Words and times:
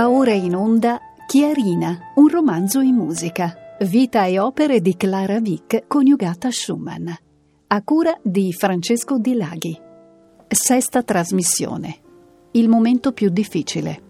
Va 0.00 0.08
ora 0.08 0.32
in 0.32 0.56
onda 0.56 0.98
Chiarina, 1.26 2.12
un 2.14 2.28
romanzo 2.28 2.80
in 2.80 2.94
musica. 2.94 3.54
Vita 3.80 4.24
e 4.24 4.38
opere 4.38 4.80
di 4.80 4.96
Clara 4.96 5.40
Vick 5.40 5.86
coniugata 5.86 6.48
a 6.48 6.50
Schumann. 6.50 7.06
A 7.66 7.82
cura 7.82 8.18
di 8.22 8.50
Francesco 8.54 9.18
Di 9.18 9.34
Laghi. 9.34 9.78
Sesta 10.48 11.02
trasmissione. 11.02 11.98
Il 12.52 12.70
momento 12.70 13.12
più 13.12 13.28
difficile. 13.28 14.09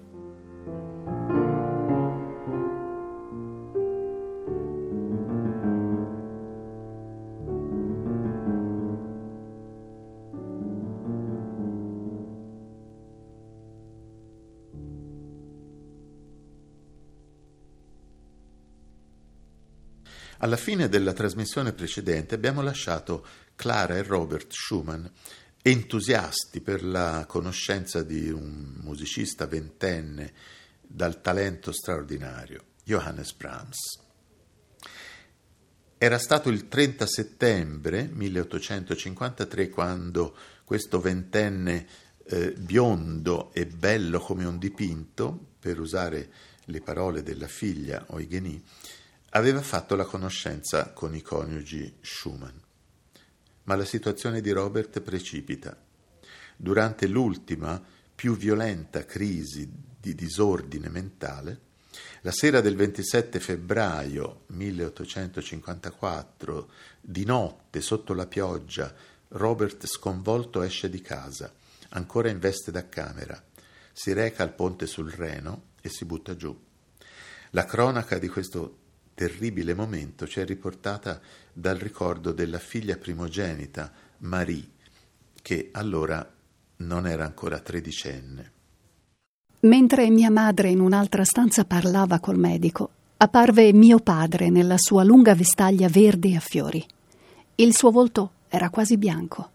Alla 20.43 20.57
fine 20.57 20.89
della 20.89 21.12
trasmissione 21.12 21.75
precedente 21.75 22.35
abbiamo 22.35 22.62
lasciato 22.62 23.27
Clara 23.55 23.98
e 23.98 24.03
Robert 24.03 24.51
Schumann 24.51 25.05
entusiasti 25.61 26.62
per 26.62 26.83
la 26.83 27.27
conoscenza 27.29 28.03
di 28.03 28.31
un 28.31 28.79
musicista 28.81 29.47
ventenne 29.47 30.33
dal 30.81 31.21
talento 31.21 31.73
straordinario, 31.73 32.65
Johannes 32.84 33.34
Brahms. 33.34 34.01
Era 35.98 36.17
stato 36.17 36.48
il 36.48 36.69
30 36.69 37.07
settembre 37.07 38.09
1853 38.11 39.69
quando 39.69 40.34
questo 40.64 41.01
ventenne 41.01 41.86
eh, 42.25 42.53
biondo 42.53 43.53
e 43.53 43.67
bello 43.67 44.20
come 44.20 44.47
un 44.47 44.57
dipinto, 44.57 45.48
per 45.59 45.79
usare 45.79 46.31
le 46.64 46.81
parole 46.81 47.23
della 47.23 47.48
figlia 47.48 48.07
Eugenie, 48.09 48.62
aveva 49.31 49.62
fatto 49.62 49.97
la 49.97 50.05
conoscenza 50.05 50.92
con 50.92 51.14
i 51.14 51.23
coniugi 51.23 51.97
Schumann. 52.00 52.56
Ma 53.64 53.77
la 53.77 53.84
situazione 53.84 54.41
di 54.41 54.50
Robert 54.50 55.00
precipita. 55.00 55.77
Durante 56.56 57.06
l'ultima, 57.06 57.81
più 58.14 58.36
violenta 58.36 59.05
crisi 59.05 59.69
di 60.01 60.14
disordine 60.14 60.89
mentale, 60.89 61.69
la 62.23 62.33
sera 62.33 62.61
del 62.61 62.77
27 62.77 63.41
febbraio 63.41 64.42
1854, 64.48 66.70
di 67.01 67.25
notte, 67.25 67.81
sotto 67.81 68.12
la 68.14 68.27
pioggia, 68.27 68.95
Robert 69.28 69.86
sconvolto 69.86 70.61
esce 70.62 70.91
di 70.91 71.01
casa, 71.01 71.51
ancora 71.91 72.28
in 72.28 72.39
veste 72.39 72.70
da 72.70 72.89
camera, 72.89 73.42
si 73.92 74.12
reca 74.12 74.42
al 74.42 74.55
ponte 74.55 74.86
sul 74.86 75.11
Reno 75.11 75.69
e 75.81 75.89
si 75.89 76.05
butta 76.05 76.36
giù. 76.36 76.55
La 77.51 77.64
cronaca 77.64 78.19
di 78.19 78.28
questo 78.28 78.80
terribile 79.21 79.75
momento 79.75 80.27
ci 80.27 80.41
è 80.41 80.47
riportata 80.47 81.21
dal 81.53 81.77
ricordo 81.77 82.33
della 82.33 82.59
figlia 82.59 82.97
primogenita, 82.97 83.93
Marie, 84.21 84.67
che 85.43 85.69
allora 85.73 86.27
non 86.77 87.07
era 87.07 87.27
ancora 87.27 87.59
tredicenne. 87.59 88.53
Mentre 89.61 90.09
mia 90.09 90.31
madre 90.31 90.71
in 90.71 90.81
un'altra 90.81 91.25
stanza 91.25 91.67
parlava 91.67 92.19
col 92.19 92.39
medico, 92.39 92.89
apparve 93.19 93.75
mio 93.75 93.98
padre 93.98 94.48
nella 94.48 94.79
sua 94.79 95.05
lunga 95.05 95.35
vestaglia 95.35 95.89
verde 95.89 96.35
a 96.35 96.41
fiori. 96.41 96.83
Il 97.57 97.77
suo 97.77 97.91
volto 97.91 98.31
era 98.48 98.71
quasi 98.71 98.97
bianco. 98.97 99.51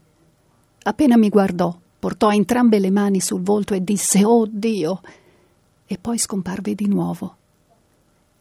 Appena 0.83 1.17
mi 1.17 1.29
guardò, 1.29 1.75
portò 1.97 2.29
entrambe 2.29 2.77
le 2.77 2.91
mani 2.91 3.19
sul 3.19 3.41
volto 3.41 3.73
e 3.73 3.83
disse 3.83 4.23
Oh 4.23 4.45
Dio! 4.47 5.01
E 5.87 5.97
poi 5.97 6.19
scomparve 6.19 6.75
di 6.75 6.87
nuovo. 6.87 7.37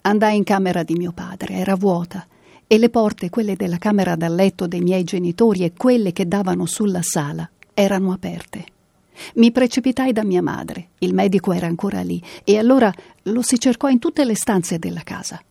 Andai 0.07 0.37
in 0.37 0.45
camera 0.45 0.83
di 0.83 0.97
mio 0.97 1.13
padre, 1.13 1.55
era 1.55 1.77
vuota, 1.77 2.27
e 2.67 2.77
le 2.77 2.91
porte, 2.91 3.31
quelle 3.31 3.57
della 3.57 3.79
camera 3.79 4.17
da 4.17 4.29
letto 4.29 4.67
dei 4.67 4.83
miei 4.83 5.03
genitori 5.03 5.65
e 5.65 5.73
quelle 5.75 6.13
che 6.13 6.29
davano 6.29 6.67
sulla 6.67 7.01
sala, 7.01 7.49
erano 7.73 8.13
aperte. 8.13 8.67
Mi 9.37 9.51
precipitai 9.51 10.13
da 10.13 10.23
mia 10.23 10.43
madre, 10.43 10.89
il 10.99 11.15
medico 11.15 11.55
era 11.55 11.67
ancora 11.67 12.03
lì, 12.03 12.23
e 12.45 12.59
allora 12.59 12.93
lo 13.23 13.41
si 13.41 13.59
cercò 13.59 13.89
in 13.89 13.99
tutte 13.99 14.27
le 14.27 14.37
stanze 14.37 14.79
della 14.79 15.03
casa. 15.03 15.43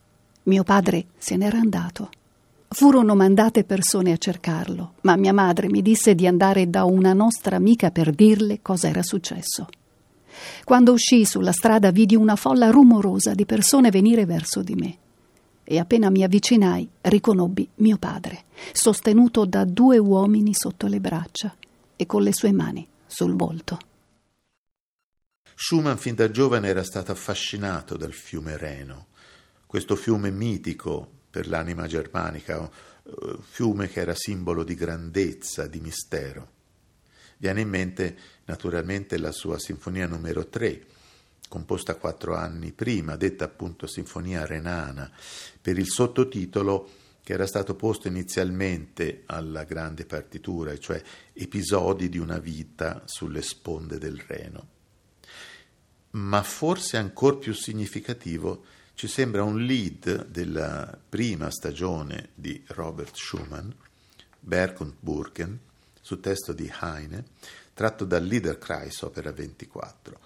Mio 0.44 0.62
padre 0.62 1.06
se 1.18 1.36
n'era 1.36 1.58
andato. 1.58 2.10
Furono 2.68 3.16
mandate 3.16 3.64
persone 3.64 4.12
a 4.12 4.16
cercarlo, 4.16 4.92
ma 5.00 5.16
mia 5.16 5.32
madre 5.32 5.68
mi 5.68 5.82
disse 5.82 6.14
di 6.14 6.28
andare 6.28 6.70
da 6.70 6.84
una 6.84 7.12
nostra 7.12 7.56
amica 7.56 7.90
per 7.90 8.12
dirle 8.12 8.60
cosa 8.62 8.86
era 8.86 9.02
successo. 9.02 9.66
Quando 10.64 10.92
uscii 10.92 11.24
sulla 11.24 11.52
strada 11.52 11.90
vidi 11.90 12.16
una 12.16 12.36
folla 12.36 12.70
rumorosa 12.70 13.34
di 13.34 13.46
persone 13.46 13.90
venire 13.90 14.26
verso 14.26 14.62
di 14.62 14.74
me. 14.74 14.98
E 15.64 15.78
appena 15.78 16.10
mi 16.10 16.22
avvicinai, 16.22 16.88
riconobbi 17.00 17.68
mio 17.76 17.96
padre, 17.96 18.44
sostenuto 18.72 19.46
da 19.46 19.64
due 19.64 19.98
uomini 19.98 20.52
sotto 20.54 20.86
le 20.86 21.00
braccia 21.00 21.54
e 21.96 22.06
con 22.06 22.22
le 22.22 22.34
sue 22.34 22.52
mani 22.52 22.86
sul 23.06 23.34
volto. 23.34 23.78
Schumann 25.54 25.96
fin 25.96 26.14
da 26.14 26.30
giovane 26.30 26.68
era 26.68 26.82
stato 26.82 27.12
affascinato 27.12 27.96
dal 27.96 28.12
fiume 28.12 28.56
Reno, 28.56 29.06
questo 29.66 29.94
fiume 29.96 30.30
mitico 30.30 31.08
per 31.30 31.48
l'anima 31.48 31.86
germanica, 31.86 32.68
eh, 33.04 33.36
fiume 33.40 33.88
che 33.88 34.00
era 34.00 34.14
simbolo 34.14 34.64
di 34.64 34.74
grandezza, 34.74 35.66
di 35.66 35.80
mistero. 35.80 36.50
Viene 37.38 37.60
in 37.60 37.68
mente 37.68 38.16
naturalmente 38.46 39.18
la 39.18 39.32
sua 39.32 39.58
sinfonia 39.58 40.06
numero 40.06 40.48
3, 40.48 40.86
composta 41.48 41.94
quattro 41.96 42.34
anni 42.34 42.72
prima, 42.72 43.16
detta 43.16 43.44
appunto 43.44 43.86
Sinfonia 43.86 44.44
Renana, 44.44 45.10
per 45.60 45.78
il 45.78 45.88
sottotitolo 45.88 46.88
che 47.22 47.32
era 47.32 47.46
stato 47.46 47.74
posto 47.74 48.08
inizialmente 48.08 49.22
alla 49.26 49.64
grande 49.64 50.04
partitura, 50.04 50.76
cioè 50.78 51.02
episodi 51.32 52.08
di 52.08 52.18
una 52.18 52.38
vita 52.38 53.02
sulle 53.06 53.40
sponde 53.40 53.98
del 53.98 54.20
Reno. 54.26 54.68
Ma 56.10 56.42
forse 56.42 56.96
ancora 56.96 57.36
più 57.36 57.54
significativo 57.54 58.64
ci 58.94 59.08
sembra 59.08 59.42
un 59.42 59.64
lead 59.64 60.26
della 60.26 60.96
prima 61.08 61.50
stagione 61.50 62.30
di 62.34 62.62
Robert 62.68 63.16
Schumann, 63.16 63.70
Berg 64.38 64.80
und 64.80 64.94
Burgen, 65.00 65.58
su 66.00 66.20
testo 66.20 66.52
di 66.52 66.70
Heine, 66.82 67.24
tratto 67.74 68.04
dal 68.04 68.24
Liederkreis 68.24 69.02
opera 69.02 69.32
24. 69.32 70.18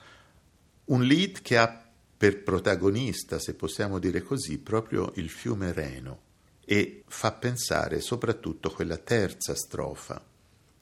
Un 0.86 1.03
lead 1.03 1.41
che 1.41 1.56
ha 1.56 1.86
per 2.16 2.42
protagonista, 2.42 3.38
se 3.38 3.54
possiamo 3.54 3.98
dire 3.98 4.22
così, 4.22 4.59
proprio 4.59 5.12
il 5.16 5.31
fiume 5.31 5.72
Reno 5.72 6.26
e 6.64 7.04
fa 7.06 7.32
pensare 7.32 8.00
soprattutto 8.00 8.70
quella 8.70 8.98
terza 8.98 9.54
strofa 9.54 10.22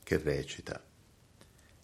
che 0.03 0.19
recita 0.19 0.83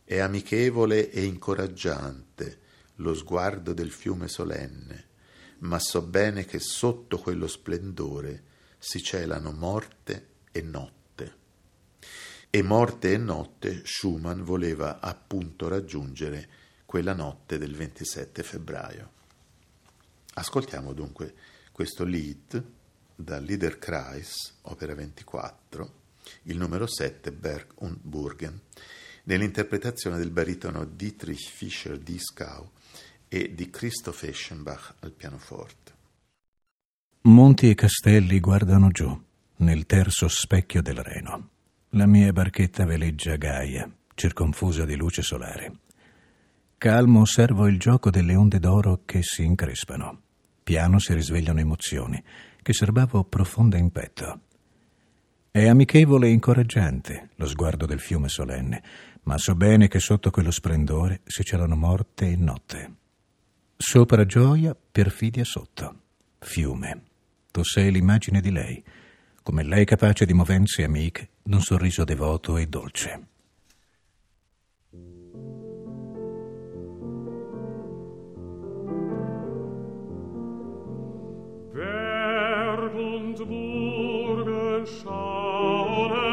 È 0.04 0.18
amichevole 0.18 1.10
e 1.10 1.22
incoraggiante 1.22 2.60
lo 2.96 3.14
sguardo 3.14 3.72
del 3.72 3.90
fiume 3.90 4.28
solenne, 4.28 5.08
ma 5.58 5.78
so 5.78 6.02
bene 6.02 6.44
che 6.44 6.58
sotto 6.58 7.18
quello 7.18 7.46
splendore 7.46 8.42
si 8.78 9.02
celano 9.02 9.52
morte 9.52 10.28
e 10.50 10.62
notte. 10.62 11.01
E 12.54 12.62
morte 12.62 13.14
e 13.14 13.16
notte 13.16 13.80
Schumann 13.82 14.42
voleva 14.42 15.00
appunto 15.00 15.68
raggiungere 15.68 16.46
quella 16.84 17.14
notte 17.14 17.56
del 17.56 17.74
27 17.74 18.42
febbraio. 18.42 19.10
Ascoltiamo 20.34 20.92
dunque 20.92 21.34
questo 21.72 22.04
lead 22.04 22.62
dal 23.14 23.42
Liederkreis, 23.42 24.58
opera 24.64 24.94
24, 24.94 25.92
il 26.42 26.58
numero 26.58 26.86
7, 26.86 27.32
Berg 27.32 27.72
und 27.76 27.96
Burgen, 28.02 28.60
nell'interpretazione 29.22 30.18
del 30.18 30.30
baritono 30.30 30.84
Dietrich 30.84 31.48
Fischer-Dieskau 31.48 32.70
e 33.28 33.54
di 33.54 33.70
Christoph 33.70 34.24
Eschenbach 34.24 34.96
al 35.00 35.12
pianoforte. 35.12 35.92
Monti 37.22 37.70
e 37.70 37.74
castelli 37.74 38.40
guardano 38.40 38.90
giù, 38.90 39.18
nel 39.56 39.86
terzo 39.86 40.28
specchio 40.28 40.82
del 40.82 41.02
Reno. 41.02 41.51
La 41.94 42.06
mia 42.06 42.32
barchetta 42.32 42.86
veleggia 42.86 43.36
gaia, 43.36 43.86
circonfusa 44.14 44.86
di 44.86 44.96
luce 44.96 45.20
solare. 45.20 45.72
Calmo 46.78 47.20
osservo 47.20 47.66
il 47.66 47.78
gioco 47.78 48.08
delle 48.08 48.34
onde 48.34 48.58
d'oro 48.58 49.02
che 49.04 49.22
si 49.22 49.44
increspano. 49.44 50.22
Piano 50.62 50.98
si 50.98 51.12
risvegliano 51.12 51.60
emozioni 51.60 52.22
che 52.62 52.72
serbavo 52.72 53.24
profonde 53.24 53.76
in 53.76 53.90
petto. 53.90 54.40
È 55.50 55.68
amichevole 55.68 56.28
e 56.28 56.30
incoraggiante 56.30 57.28
lo 57.34 57.46
sguardo 57.46 57.84
del 57.84 58.00
fiume 58.00 58.30
solenne, 58.30 58.82
ma 59.24 59.36
so 59.36 59.54
bene 59.54 59.88
che 59.88 59.98
sotto 59.98 60.30
quello 60.30 60.50
splendore 60.50 61.20
si 61.26 61.44
celano 61.44 61.76
morte 61.76 62.26
e 62.26 62.36
notte. 62.36 62.94
Sopra 63.76 64.24
gioia, 64.24 64.74
perfidia 64.74 65.44
sotto. 65.44 65.94
Fiume. 66.38 67.02
Tu 67.50 67.62
sei 67.62 67.92
l'immagine 67.92 68.40
di 68.40 68.50
lei 68.50 68.82
come 69.42 69.62
lei 69.64 69.84
capace 69.84 70.24
di 70.24 70.32
movenze 70.32 70.84
amiche 70.84 71.30
d'un 71.42 71.60
sorriso 71.60 72.04
devoto 72.04 72.56
e 72.56 72.66
dolce. 72.66 73.26
Berg 81.72 82.94
und 82.94 83.44
Burgen 83.46 84.86
schauen 84.86 86.31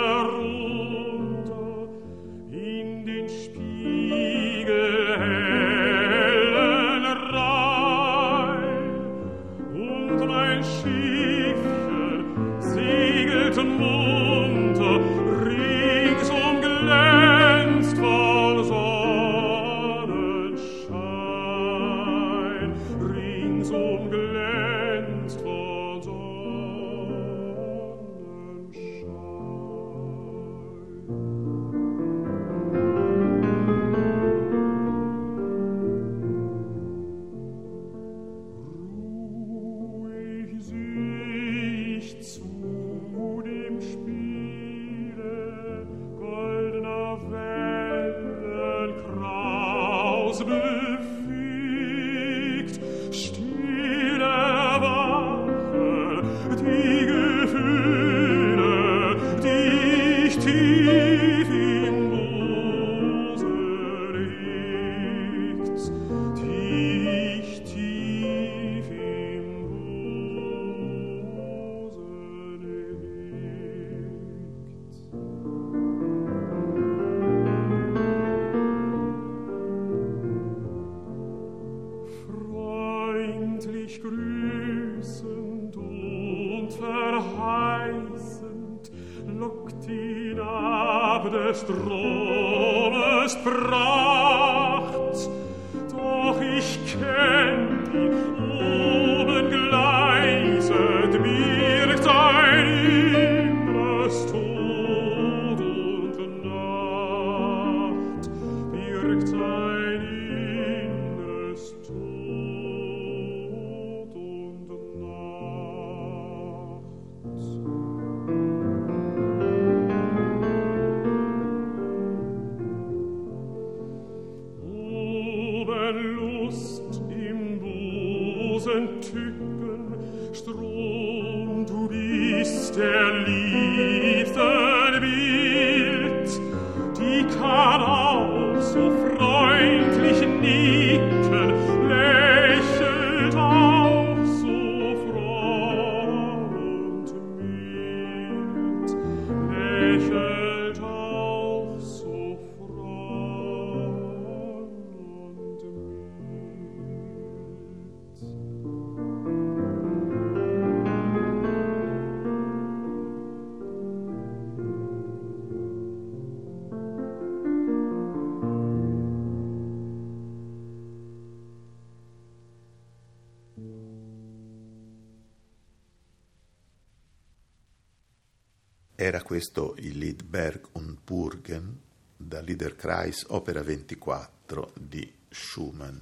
questo 179.40 179.74
il 179.78 179.98
Liedberg 179.98 180.68
und 180.74 180.98
Burgen 181.02 181.80
da 182.18 182.42
Liederkreis 182.42 183.24
Opera 183.30 183.62
24 183.62 184.74
di 184.78 185.10
Schumann, 185.30 185.98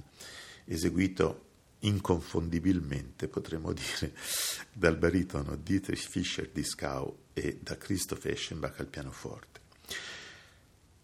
eseguito 0.64 1.44
inconfondibilmente, 1.80 3.28
potremmo 3.28 3.72
dire, 3.72 4.12
dal 4.72 4.96
baritono 4.96 5.54
Dietrich 5.54 6.08
Fischer-Dieskau 6.08 7.16
e 7.32 7.60
da 7.62 7.76
Christoph 7.76 8.24
Eschenbach 8.24 8.80
al 8.80 8.88
pianoforte. 8.88 9.60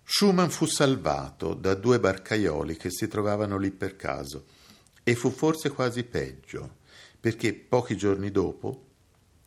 Schumann 0.02 0.48
fu 0.48 0.66
salvato 0.66 1.54
da 1.54 1.74
due 1.74 2.00
barcaioli 2.00 2.76
che 2.76 2.90
si 2.90 3.06
trovavano 3.06 3.58
lì 3.58 3.70
per 3.70 3.94
caso 3.94 4.46
e 5.04 5.14
fu 5.14 5.30
forse 5.30 5.70
quasi 5.70 6.02
peggio, 6.02 6.78
perché 7.20 7.54
pochi 7.54 7.96
giorni 7.96 8.32
dopo, 8.32 8.83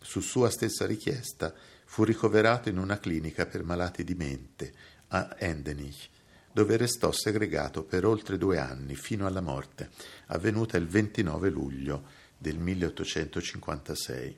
su 0.08 0.22
sua 0.22 0.50
stessa 0.50 0.86
richiesta, 0.86 1.54
fu 1.84 2.06
ricoverato 2.06 2.70
in 2.70 2.78
una 2.78 2.98
clinica 2.98 3.46
per 3.46 3.66
malati 3.66 4.06
di 4.06 4.16
mente 4.16 4.74
a 5.10 5.36
Endenich, 5.38 6.08
dove 6.54 6.78
restò 6.78 7.12
segregato 7.12 7.84
per 7.84 8.06
oltre 8.06 8.38
due 8.38 8.58
anni 8.58 8.96
fino 8.96 9.28
alla 9.28 9.42
morte, 9.42 9.90
avvenuta 10.28 10.78
il 10.78 10.88
29 10.88 11.50
luglio 11.50 12.06
del 12.38 12.58
1856. 12.58 14.38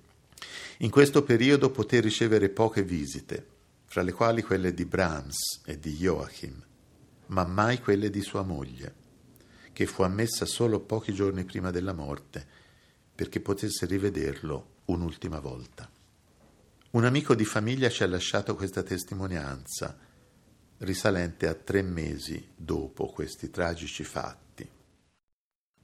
In 0.79 0.89
questo 0.89 1.21
periodo 1.21 1.69
poté 1.69 1.99
ricevere 1.99 2.49
poche 2.49 2.81
visite, 2.81 3.45
fra 3.85 4.01
le 4.01 4.11
quali 4.11 4.41
quelle 4.41 4.73
di 4.73 4.85
Brahms 4.85 5.61
e 5.65 5.77
di 5.77 5.91
Joachim, 5.97 6.65
ma 7.27 7.45
mai 7.45 7.79
quelle 7.79 8.09
di 8.09 8.21
sua 8.21 8.41
moglie, 8.41 8.95
che 9.71 9.85
fu 9.85 10.01
ammessa 10.01 10.47
solo 10.47 10.79
pochi 10.79 11.13
giorni 11.13 11.43
prima 11.43 11.69
della 11.69 11.93
morte, 11.93 12.43
perché 13.13 13.39
potesse 13.39 13.85
rivederlo 13.85 14.77
un'ultima 14.91 15.39
volta. 15.39 15.89
Un 16.91 17.05
amico 17.05 17.35
di 17.35 17.45
famiglia 17.45 17.89
ci 17.89 18.03
ha 18.03 18.07
lasciato 18.07 18.55
questa 18.55 18.81
testimonianza, 18.81 19.97
risalente 20.79 21.47
a 21.47 21.53
tre 21.53 21.81
mesi 21.81 22.49
dopo 22.55 23.07
questi 23.07 23.49
tragici 23.49 24.03
fatti. 24.03 24.67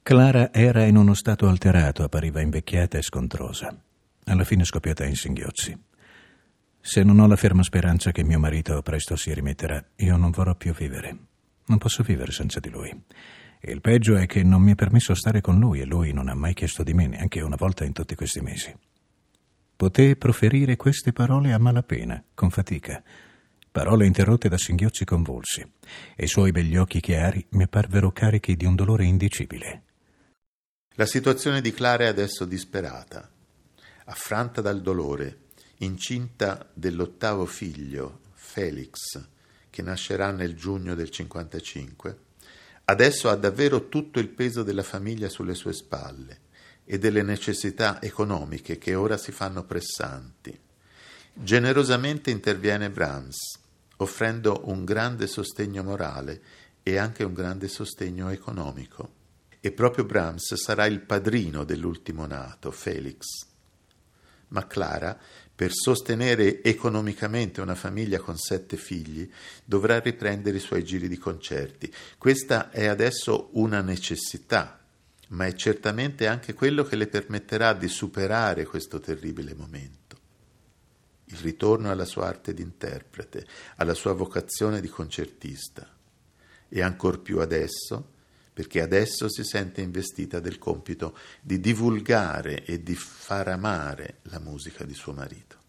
Clara 0.02 0.54
era 0.54 0.84
in 0.84 0.98
uno 0.98 1.14
stato 1.14 1.48
alterato, 1.48 2.04
appariva 2.04 2.42
invecchiata 2.42 2.98
e 2.98 3.02
scontrosa. 3.02 3.76
Alla 4.26 4.44
fine 4.44 4.64
scoppiata 4.64 5.06
in 5.06 5.16
singhiozzi. 5.16 5.78
Se 6.80 7.04
non 7.04 7.20
ho 7.20 7.28
la 7.28 7.36
ferma 7.36 7.64
speranza 7.64 8.12
che 8.12 8.24
mio 8.24 8.40
marito 8.40 8.82
presto 8.82 9.16
si 9.16 9.34
rimetterà, 9.34 9.84
io 9.98 10.18
non 10.18 10.32
vorrò 10.32 10.56
più 10.56 10.74
vivere. 10.74 11.18
Non 11.66 11.78
posso 11.78 12.04
vivere 12.04 12.32
senza 12.32 12.60
di 12.60 12.70
lui. 12.70 13.04
Il 13.62 13.82
peggio 13.82 14.16
è 14.16 14.28
che 14.28 14.44
non 14.44 14.62
mi 14.62 14.74
è 14.74 14.76
permesso 14.76 15.16
stare 15.16 15.42
con 15.42 15.58
lui 15.58 15.82
e 15.82 15.86
lui 15.86 16.14
non 16.14 16.30
ha 16.30 16.36
mai 16.36 16.54
chiesto 16.54 16.84
di 16.84 16.94
me 16.94 17.08
neanche 17.08 17.42
una 17.42 17.56
volta 17.56 17.84
in 17.84 17.94
tutti 17.94 18.14
questi 18.14 18.42
mesi. 18.42 18.72
Poté 19.78 20.16
proferire 20.16 20.78
queste 20.78 21.12
parole 21.12 21.52
a 21.52 21.58
malapena, 21.58 22.24
con 22.34 22.50
fatica, 22.50 23.04
parole 23.70 24.06
interrotte 24.06 24.48
da 24.48 24.58
singhiozzi 24.58 25.04
convulsi, 25.04 25.70
e 26.16 26.24
i 26.24 26.28
suoi 26.28 26.52
begli 26.52 26.78
occhi 26.78 27.02
chiari 27.02 27.46
mi 27.50 27.64
apparvero 27.64 28.14
carichi 28.14 28.56
di 28.56 28.64
un 28.64 28.74
dolore 28.74 29.04
indicibile. 29.04 29.84
La 30.94 31.06
situazione 31.06 31.60
di 31.60 31.74
Clara 31.74 32.06
è 32.06 32.08
adesso 32.08 32.46
disperata. 32.46 33.30
Affranta 34.06 34.62
dal 34.62 34.82
dolore, 34.82 35.40
incinta 35.80 36.70
dell'ottavo 36.74 37.46
figlio, 37.46 38.22
Felix, 38.32 39.22
che 39.70 39.82
nascerà 39.82 40.32
nel 40.32 40.56
giugno 40.56 40.96
del 40.96 41.10
55, 41.10 42.18
adesso 42.86 43.28
ha 43.28 43.36
davvero 43.36 43.90
tutto 43.90 44.20
il 44.20 44.30
peso 44.30 44.64
della 44.64 44.84
famiglia 44.84 45.28
sulle 45.28 45.54
sue 45.54 45.74
spalle 45.74 46.44
e 46.86 46.98
delle 47.00 47.24
necessità 47.24 48.02
economiche 48.02 48.78
che 48.78 48.96
ora 48.96 49.18
si 49.18 49.32
fanno 49.32 49.64
pressanti. 49.64 50.58
Generosamente 51.34 52.32
interviene 52.32 52.90
Brahms, 52.90 53.60
offrendo 53.98 54.62
un 54.66 54.86
grande 54.86 55.28
sostegno 55.28 55.84
morale 55.84 56.42
e 56.84 56.98
anche 56.98 57.24
un 57.24 57.34
grande 57.34 57.68
sostegno 57.68 58.30
economico. 58.30 59.24
E 59.60 59.72
proprio 59.72 60.06
Brahms 60.06 60.54
sarà 60.54 60.86
il 60.86 61.02
padrino 61.02 61.64
dell'ultimo 61.64 62.26
nato, 62.28 62.72
Felix. 62.72 63.26
Ma 64.50 64.68
Clara, 64.68 65.18
per 65.56 65.72
sostenere 65.74 66.62
economicamente 66.62 67.62
una 67.62 67.76
famiglia 67.76 68.20
con 68.20 68.38
sette 68.38 68.78
figli, 68.78 69.28
dovrà 69.64 70.00
riprendere 70.00 70.58
i 70.58 70.62
suoi 70.62 70.84
giri 70.84 71.08
di 71.08 71.18
concerti. 71.18 71.92
Questa 72.18 72.70
è 72.70 72.86
adesso 72.86 73.50
una 73.54 73.82
necessità, 73.82 74.85
ma 75.30 75.46
è 75.46 75.54
certamente 75.54 76.28
anche 76.28 76.54
quello 76.54 76.84
che 76.84 76.96
le 76.96 77.08
permetterà 77.08 77.74
di 77.74 77.88
superare 77.88 78.66
questo 78.66 79.00
terribile 79.00 79.54
momento. 79.54 80.04
Il 81.26 81.38
ritorno 81.38 81.90
alla 81.90 82.06
sua 82.06 82.28
arte 82.28 82.54
di 82.54 82.62
interprete, 82.62 83.46
alla 83.78 83.96
sua 83.96 84.14
vocazione 84.14 84.82
di 84.82 84.88
concertista 84.88 85.90
e 86.70 86.82
ancor 86.82 87.22
più 87.22 87.40
adesso, 87.40 88.14
perché 88.54 88.82
adesso 88.82 89.28
si 89.28 89.44
sente 89.44 89.82
investita 89.82 90.40
del 90.40 90.60
compito 90.60 91.18
di 91.42 91.60
divulgare 91.60 92.64
e 92.64 92.84
di 92.84 92.96
far 92.96 93.48
amare 93.48 94.20
la 94.24 94.40
musica 94.40 94.86
di 94.86 94.94
suo 94.94 95.14
marito. 95.14 95.64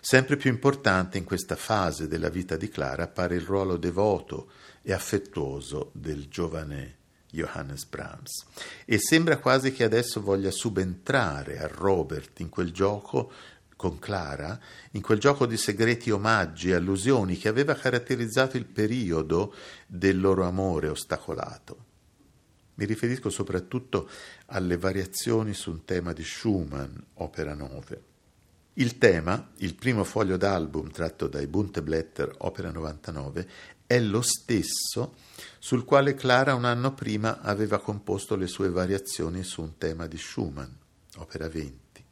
Sempre 0.00 0.36
più 0.36 0.50
importante 0.50 1.18
in 1.18 1.24
questa 1.24 1.56
fase 1.56 2.08
della 2.08 2.28
vita 2.28 2.56
di 2.56 2.68
Clara 2.68 3.04
appare 3.04 3.34
il 3.36 3.42
ruolo 3.42 3.76
devoto 3.76 4.50
e 4.80 4.92
affettuoso 4.92 5.90
del 5.92 6.28
giovane 6.28 7.00
Johannes 7.32 7.84
Brahms 7.86 8.44
e 8.84 8.98
sembra 8.98 9.38
quasi 9.38 9.72
che 9.72 9.84
adesso 9.84 10.20
voglia 10.20 10.50
subentrare 10.50 11.58
a 11.58 11.66
Robert 11.66 12.38
in 12.40 12.48
quel 12.48 12.70
gioco 12.70 13.32
con 13.74 13.98
Clara, 13.98 14.60
in 14.92 15.02
quel 15.02 15.18
gioco 15.18 15.44
di 15.44 15.56
segreti 15.56 16.12
omaggi 16.12 16.70
e 16.70 16.74
allusioni 16.74 17.36
che 17.36 17.48
aveva 17.48 17.74
caratterizzato 17.74 18.56
il 18.56 18.66
periodo 18.66 19.54
del 19.88 20.20
loro 20.20 20.44
amore 20.44 20.88
ostacolato. 20.88 21.86
Mi 22.74 22.84
riferisco 22.84 23.28
soprattutto 23.28 24.08
alle 24.46 24.76
variazioni 24.76 25.52
su 25.52 25.70
un 25.70 25.84
tema 25.84 26.12
di 26.12 26.22
Schumann, 26.22 26.94
opera 27.14 27.54
9. 27.54 28.02
Il 28.74 28.96
tema, 28.96 29.50
il 29.56 29.74
primo 29.74 30.04
foglio 30.04 30.36
d'album 30.36 30.90
tratto 30.90 31.26
dai 31.26 31.46
Bunte 31.46 31.82
Blätter, 31.82 32.32
opera 32.38 32.70
99, 32.70 33.48
è 33.86 33.98
lo 34.00 34.22
stesso 34.22 35.14
sul 35.58 35.84
quale 35.84 36.14
Clara 36.14 36.54
un 36.54 36.64
anno 36.64 36.92
prima 36.94 37.40
aveva 37.40 37.80
composto 37.80 38.36
le 38.36 38.46
sue 38.46 38.68
variazioni 38.68 39.42
su 39.42 39.62
un 39.62 39.78
tema 39.78 40.06
di 40.06 40.18
Schumann, 40.18 40.70
opera 41.16 41.48
20. 41.48 42.04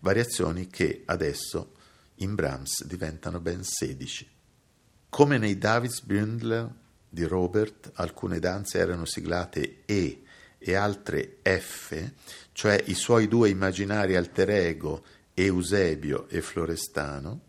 Variazioni 0.00 0.66
che 0.68 1.02
adesso 1.04 1.74
in 2.16 2.34
Brahms 2.34 2.84
diventano 2.84 3.40
ben 3.40 3.62
16. 3.62 4.28
Come 5.08 5.38
nei 5.38 5.58
Davids 5.58 6.00
Bündler 6.02 6.70
di 7.08 7.24
Robert, 7.24 7.90
alcune 7.94 8.38
danze 8.38 8.78
erano 8.78 9.04
siglate 9.04 9.82
E 9.84 10.22
e 10.62 10.74
altre 10.74 11.38
F, 11.42 12.12
cioè 12.52 12.82
i 12.86 12.94
suoi 12.94 13.26
due 13.28 13.48
immaginari 13.48 14.14
alter 14.14 14.50
ego, 14.50 15.04
Eusebio 15.34 16.28
e 16.28 16.42
Florestano, 16.42 17.40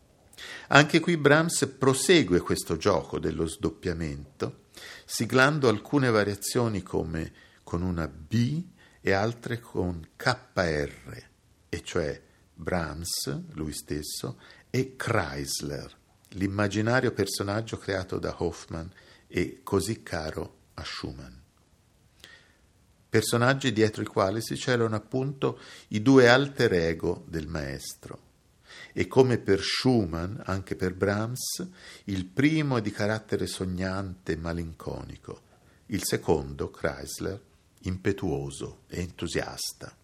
anche 0.67 0.99
qui 0.99 1.17
Brahms 1.17 1.75
prosegue 1.77 2.39
questo 2.39 2.77
gioco 2.77 3.19
dello 3.19 3.45
sdoppiamento, 3.45 4.65
siglando 5.05 5.67
alcune 5.67 6.09
variazioni 6.09 6.81
come 6.81 7.33
con 7.63 7.81
una 7.81 8.07
B 8.07 8.63
e 9.01 9.11
altre 9.11 9.59
con 9.59 10.07
KR, 10.15 11.23
e 11.69 11.83
cioè 11.83 12.21
Brahms, 12.53 13.43
lui 13.53 13.73
stesso, 13.73 14.37
e 14.69 14.95
Chrysler, 14.95 15.97
l'immaginario 16.29 17.11
personaggio 17.11 17.77
creato 17.77 18.19
da 18.19 18.35
Hoffman 18.37 18.89
e 19.27 19.61
così 19.63 20.03
caro 20.03 20.57
a 20.75 20.83
Schumann. 20.83 21.33
Personaggi 23.09 23.73
dietro 23.73 24.03
i 24.03 24.05
quali 24.05 24.41
si 24.41 24.55
celano 24.55 24.95
appunto 24.95 25.59
i 25.89 26.01
due 26.01 26.29
alter 26.29 26.71
ego 26.73 27.25
del 27.27 27.47
maestro. 27.47 28.29
E 28.93 29.07
come 29.07 29.37
per 29.37 29.61
Schumann, 29.61 30.37
anche 30.43 30.75
per 30.75 30.93
Brahms, 30.93 31.67
il 32.05 32.25
primo 32.25 32.77
è 32.77 32.81
di 32.81 32.91
carattere 32.91 33.47
sognante 33.47 34.33
e 34.33 34.37
malinconico, 34.37 35.41
il 35.87 36.03
secondo, 36.03 36.69
Chrysler, 36.69 37.39
impetuoso 37.83 38.81
e 38.87 39.01
entusiasta. 39.01 39.95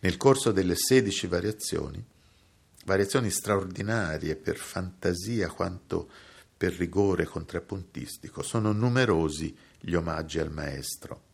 Nel 0.00 0.16
corso 0.16 0.52
delle 0.52 0.76
sedici 0.76 1.26
variazioni, 1.26 2.02
variazioni 2.84 3.30
straordinarie 3.30 4.36
per 4.36 4.56
fantasia 4.56 5.48
quanto 5.50 6.08
per 6.56 6.72
rigore 6.74 7.24
contrappuntistico, 7.24 8.42
sono 8.42 8.72
numerosi 8.72 9.56
gli 9.78 9.94
omaggi 9.94 10.38
al 10.38 10.52
maestro. 10.52 11.28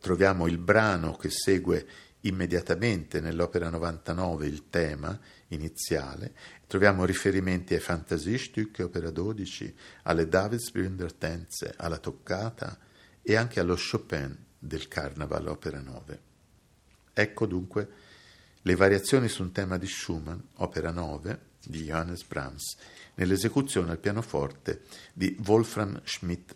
Troviamo 0.00 0.46
il 0.46 0.58
brano 0.58 1.16
che 1.16 1.30
segue 1.30 1.86
immediatamente 2.22 3.20
nell'opera 3.20 3.70
99 3.70 4.46
il 4.46 4.68
tema 4.68 5.18
iniziale, 5.48 6.34
troviamo 6.66 7.04
riferimenti 7.04 7.74
ai 7.74 7.80
Fantasiestücke, 7.80 8.82
opera 8.82 9.10
12, 9.10 9.74
alle 10.02 10.28
Davidsbühner 10.28 11.12
Tänze, 11.12 11.74
alla 11.76 11.98
Toccata 11.98 12.78
e 13.22 13.36
anche 13.36 13.60
allo 13.60 13.76
Chopin 13.76 14.36
del 14.58 14.88
Carnaval, 14.88 15.46
opera 15.48 15.80
9. 15.80 16.20
Ecco 17.12 17.46
dunque 17.46 17.88
le 18.62 18.74
variazioni 18.74 19.28
su 19.28 19.42
un 19.42 19.52
tema 19.52 19.78
di 19.78 19.86
Schumann, 19.86 20.38
opera 20.54 20.90
9, 20.90 21.40
di 21.64 21.84
Johannes 21.84 22.24
Brahms, 22.24 22.76
nell'esecuzione 23.14 23.90
al 23.90 23.98
pianoforte 23.98 24.82
di 25.12 25.36
Wolfram 25.44 26.00
Schmidt 26.04 26.54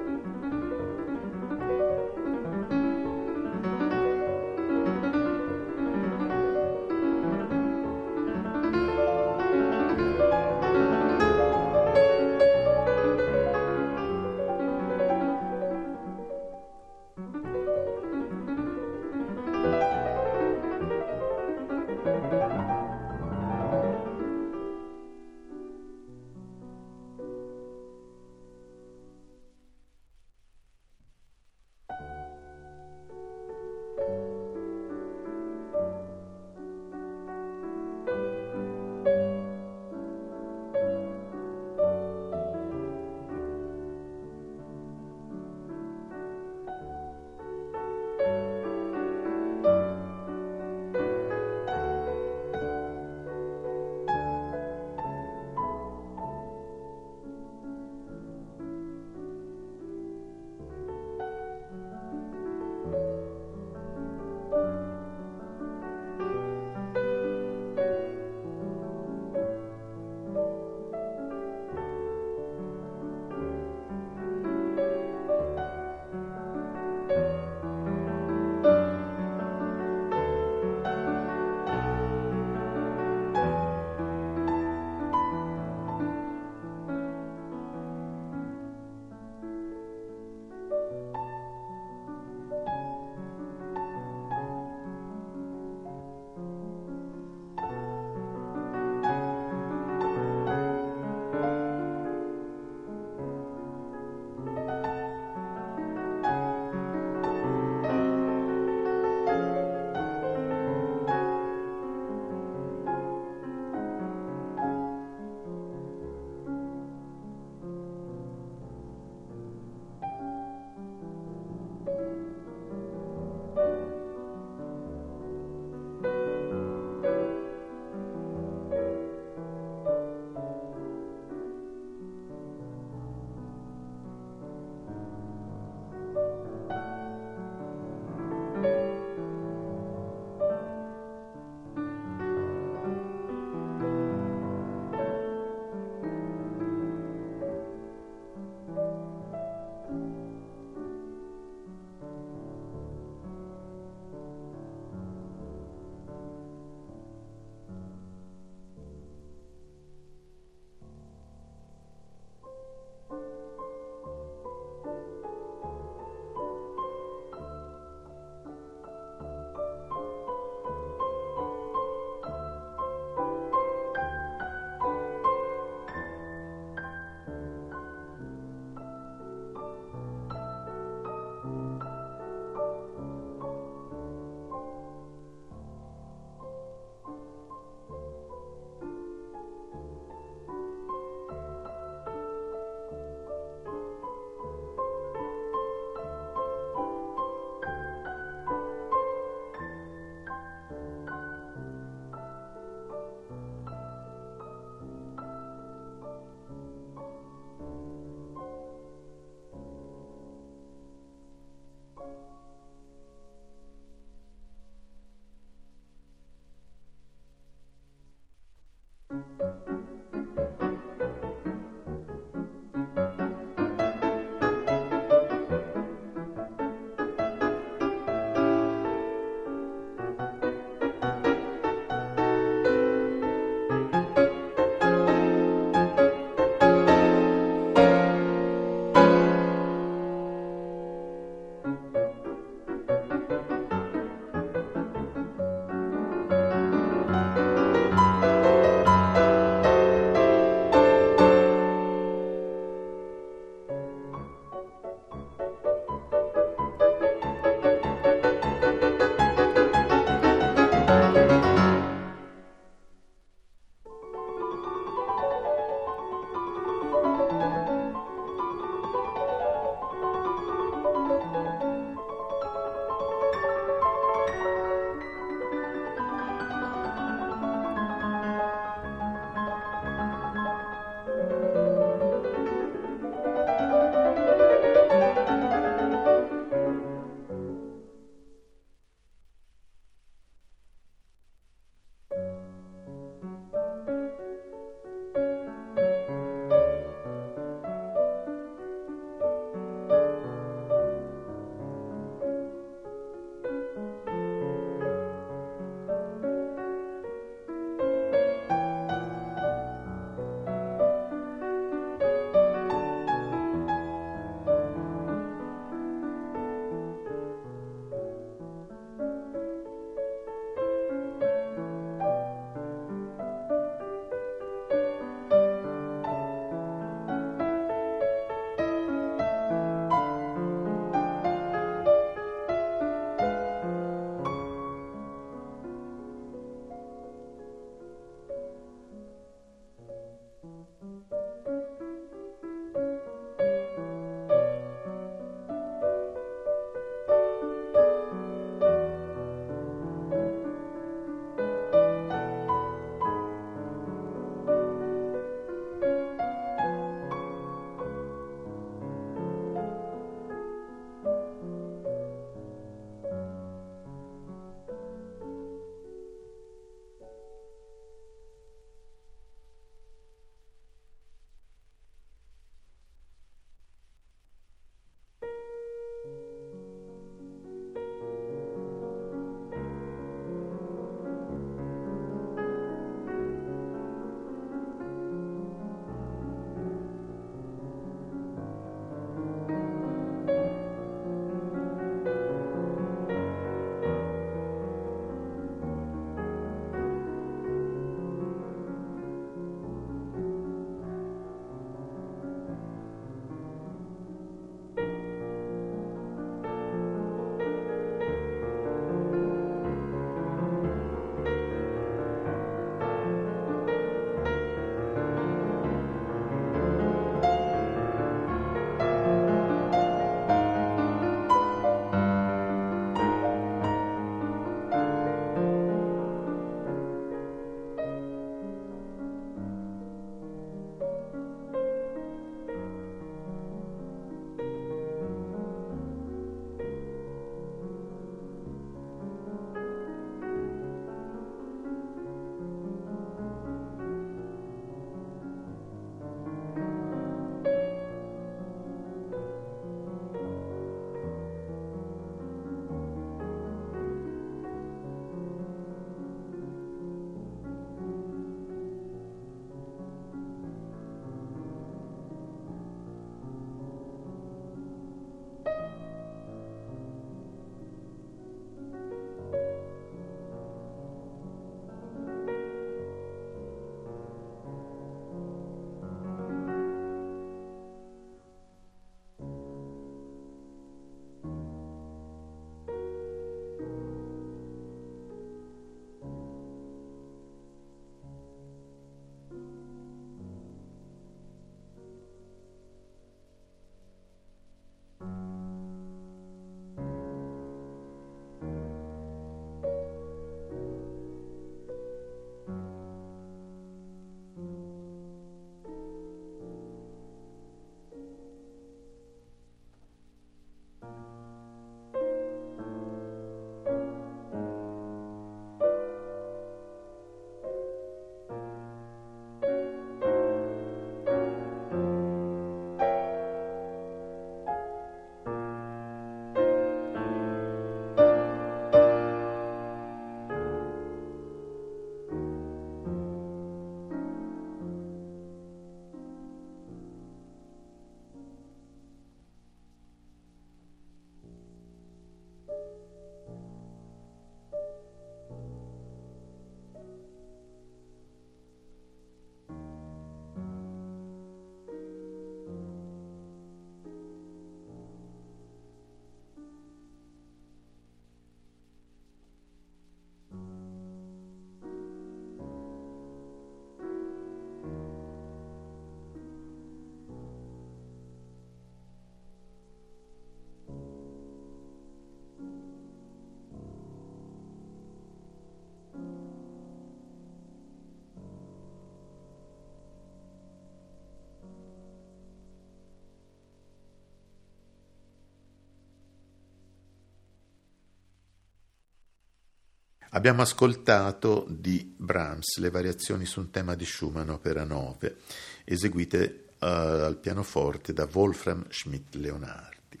Abbiamo 590.18 590.42
ascoltato 590.42 591.46
di 591.48 591.94
Brahms 591.96 592.58
le 592.58 592.70
variazioni 592.70 593.24
su 593.24 593.38
un 593.38 593.50
tema 593.50 593.76
di 593.76 593.84
Schumann, 593.84 594.30
opera 594.30 594.64
9, 594.64 595.16
eseguite 595.62 596.46
uh, 596.58 596.66
al 596.66 597.18
pianoforte 597.20 597.92
da 597.92 598.08
Wolfram 598.12 598.64
Schmidt-Leonardi. 598.68 600.00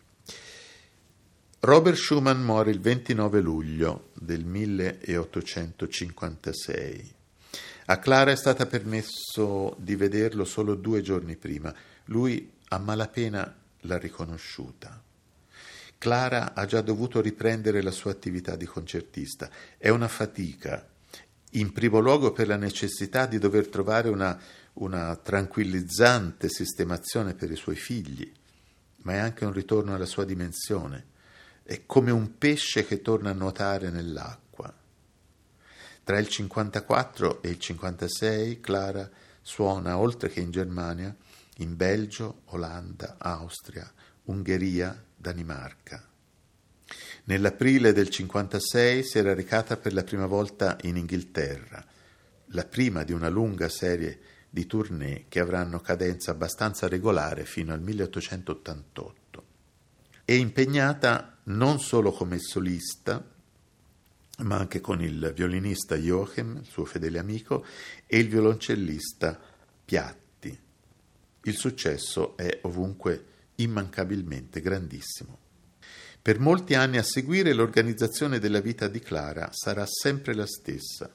Robert 1.60 1.96
Schumann 1.96 2.42
muore 2.42 2.72
il 2.72 2.80
29 2.80 3.40
luglio 3.40 4.10
del 4.14 4.44
1856. 4.44 7.14
A 7.86 7.98
Clara 8.00 8.32
è 8.32 8.36
stata 8.36 8.66
permesso 8.66 9.76
di 9.78 9.94
vederlo 9.94 10.44
solo 10.44 10.74
due 10.74 11.00
giorni 11.00 11.36
prima. 11.36 11.72
Lui 12.06 12.54
a 12.70 12.78
malapena 12.78 13.56
l'ha 13.82 13.98
riconosciuta. 13.98 15.00
Clara 15.98 16.54
ha 16.54 16.64
già 16.64 16.80
dovuto 16.80 17.20
riprendere 17.20 17.82
la 17.82 17.90
sua 17.90 18.12
attività 18.12 18.54
di 18.54 18.66
concertista. 18.66 19.50
È 19.76 19.88
una 19.88 20.06
fatica, 20.06 20.88
in 21.52 21.72
primo 21.72 21.98
luogo 21.98 22.30
per 22.30 22.46
la 22.46 22.56
necessità 22.56 23.26
di 23.26 23.38
dover 23.38 23.68
trovare 23.68 24.08
una, 24.08 24.40
una 24.74 25.16
tranquillizzante 25.16 26.48
sistemazione 26.48 27.34
per 27.34 27.50
i 27.50 27.56
suoi 27.56 27.74
figli, 27.74 28.32
ma 29.02 29.14
è 29.14 29.16
anche 29.16 29.44
un 29.44 29.52
ritorno 29.52 29.94
alla 29.94 30.06
sua 30.06 30.24
dimensione. 30.24 31.16
È 31.64 31.84
come 31.84 32.12
un 32.12 32.38
pesce 32.38 32.86
che 32.86 33.02
torna 33.02 33.30
a 33.30 33.34
nuotare 33.34 33.90
nell'acqua. 33.90 34.72
Tra 36.04 36.18
il 36.18 36.28
54 36.28 37.42
e 37.42 37.48
il 37.48 37.58
56 37.58 38.60
Clara 38.60 39.10
suona, 39.42 39.98
oltre 39.98 40.28
che 40.28 40.40
in 40.40 40.50
Germania, 40.50 41.14
in 41.56 41.76
Belgio, 41.76 42.42
Olanda, 42.46 43.16
Austria, 43.18 43.90
Ungheria, 44.28 45.04
Danimarca. 45.16 46.06
Nell'aprile 47.24 47.92
del 47.92 48.08
56 48.08 49.02
si 49.02 49.18
era 49.18 49.34
recata 49.34 49.76
per 49.76 49.92
la 49.92 50.04
prima 50.04 50.26
volta 50.26 50.76
in 50.82 50.96
Inghilterra, 50.96 51.84
la 52.46 52.64
prima 52.64 53.04
di 53.04 53.12
una 53.12 53.28
lunga 53.28 53.68
serie 53.68 54.20
di 54.50 54.66
tournée 54.66 55.26
che 55.28 55.40
avranno 55.40 55.80
cadenza 55.80 56.30
abbastanza 56.30 56.88
regolare 56.88 57.44
fino 57.44 57.72
al 57.72 57.82
1888. 57.82 59.44
È 60.24 60.32
impegnata 60.32 61.38
non 61.44 61.80
solo 61.80 62.12
come 62.12 62.38
solista, 62.38 63.22
ma 64.38 64.56
anche 64.56 64.80
con 64.80 65.02
il 65.02 65.32
violinista 65.34 65.96
Joachim, 65.96 66.62
suo 66.62 66.84
fedele 66.84 67.18
amico, 67.18 67.64
e 68.06 68.18
il 68.18 68.28
violoncellista 68.28 69.38
Piatti. 69.84 70.58
Il 71.42 71.56
successo 71.56 72.36
è 72.36 72.58
ovunque 72.62 73.36
immancabilmente 73.60 74.60
grandissimo. 74.60 75.46
Per 76.20 76.40
molti 76.40 76.74
anni 76.74 76.98
a 76.98 77.02
seguire 77.02 77.52
l'organizzazione 77.52 78.38
della 78.38 78.60
vita 78.60 78.88
di 78.88 79.00
Clara 79.00 79.50
sarà 79.52 79.86
sempre 79.86 80.34
la 80.34 80.46
stessa. 80.46 81.10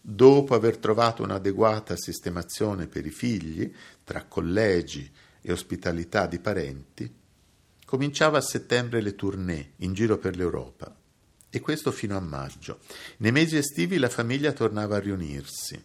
Dopo 0.00 0.54
aver 0.54 0.78
trovato 0.78 1.22
un'adeguata 1.22 1.96
sistemazione 1.96 2.86
per 2.86 3.06
i 3.06 3.10
figli, 3.10 3.72
tra 4.04 4.24
collegi 4.24 5.10
e 5.40 5.52
ospitalità 5.52 6.26
di 6.26 6.38
parenti, 6.38 7.14
cominciava 7.84 8.38
a 8.38 8.42
settembre 8.42 9.00
le 9.00 9.14
tournée 9.14 9.72
in 9.76 9.92
giro 9.92 10.18
per 10.18 10.36
l'Europa 10.36 10.94
e 11.48 11.60
questo 11.60 11.92
fino 11.92 12.16
a 12.16 12.20
maggio. 12.20 12.80
Nei 13.18 13.32
mesi 13.32 13.56
estivi 13.56 13.98
la 13.98 14.08
famiglia 14.08 14.52
tornava 14.52 14.96
a 14.96 15.00
riunirsi 15.00 15.80